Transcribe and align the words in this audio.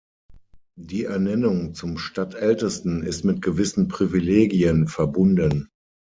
Die 0.79 1.03
Ernennung 1.03 1.75
zum 1.75 1.99
Stadtältesten 1.99 3.03
ist 3.03 3.23
mit 3.23 3.43
gewissen 3.43 3.87
Privilegien 3.87 4.87
verbunden. 4.87 5.69